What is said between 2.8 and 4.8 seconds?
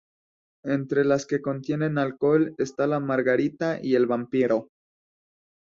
la margarita y el vampiro.